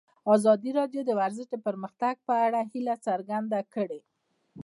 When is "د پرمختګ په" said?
1.51-2.33